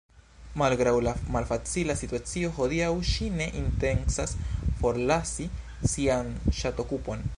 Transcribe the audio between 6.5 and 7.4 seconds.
ŝatokupon.